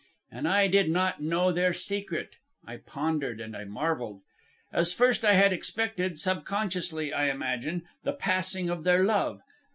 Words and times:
"And 0.31 0.47
I 0.47 0.65
did 0.65 0.89
not 0.89 1.21
know 1.21 1.51
their 1.51 1.75
secret. 1.75 2.29
I 2.65 2.77
pondered 2.77 3.39
and 3.39 3.55
I 3.55 3.65
marvelled. 3.65 4.21
As 4.73 4.93
first 4.93 5.23
I 5.23 5.33
had 5.33 5.53
expected, 5.53 6.17
subconsciously 6.19 7.13
I 7.13 7.29
imagine, 7.29 7.83
the 8.03 8.13
passing 8.13 8.67
of 8.71 8.83
their 8.83 9.03
love. 9.05 9.41